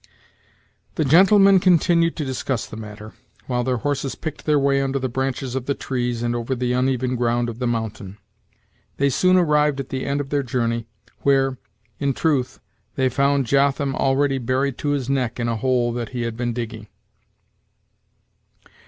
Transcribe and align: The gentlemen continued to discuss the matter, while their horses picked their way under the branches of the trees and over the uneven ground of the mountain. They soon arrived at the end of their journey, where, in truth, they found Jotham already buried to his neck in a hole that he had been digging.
The 0.95 1.05
gentlemen 1.05 1.59
continued 1.59 2.15
to 2.15 2.25
discuss 2.25 2.65
the 2.65 2.75
matter, 2.75 3.13
while 3.45 3.63
their 3.63 3.77
horses 3.77 4.15
picked 4.15 4.47
their 4.47 4.57
way 4.57 4.81
under 4.81 4.97
the 4.97 5.07
branches 5.09 5.53
of 5.53 5.67
the 5.67 5.75
trees 5.75 6.23
and 6.23 6.35
over 6.35 6.55
the 6.55 6.73
uneven 6.73 7.15
ground 7.15 7.49
of 7.49 7.59
the 7.59 7.67
mountain. 7.67 8.17
They 8.97 9.09
soon 9.11 9.37
arrived 9.37 9.79
at 9.79 9.89
the 9.89 10.03
end 10.03 10.19
of 10.19 10.29
their 10.31 10.41
journey, 10.41 10.87
where, 11.19 11.59
in 11.99 12.15
truth, 12.15 12.59
they 12.95 13.09
found 13.09 13.45
Jotham 13.45 13.95
already 13.95 14.39
buried 14.39 14.79
to 14.79 14.89
his 14.89 15.07
neck 15.07 15.39
in 15.39 15.47
a 15.47 15.57
hole 15.57 15.93
that 15.93 16.09
he 16.09 16.23
had 16.23 16.35
been 16.35 16.51
digging. 16.51 16.87